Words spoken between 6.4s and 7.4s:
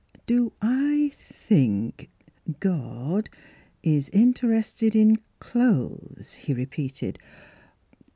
he repeated.